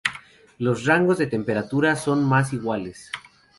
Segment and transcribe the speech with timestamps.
[0.57, 3.11] Los rangos de temperatura son más iguales.